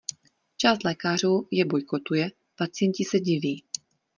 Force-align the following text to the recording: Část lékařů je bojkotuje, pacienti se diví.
Část 0.57 0.83
lékařů 0.83 1.47
je 1.51 1.65
bojkotuje, 1.65 2.31
pacienti 2.57 3.03
se 3.03 3.19
diví. 3.19 3.63